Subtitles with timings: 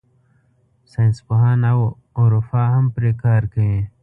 [0.91, 1.79] ساینسپوهان او
[2.19, 3.81] عرفا هم پرې کار کوي.